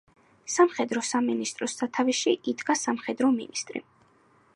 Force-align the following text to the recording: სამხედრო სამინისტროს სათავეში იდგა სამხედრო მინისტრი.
სამხედრო 0.51 1.03
სამინისტროს 1.09 1.75
სათავეში 1.81 2.33
იდგა 2.53 2.77
სამხედრო 2.85 3.31
მინისტრი. 3.37 3.83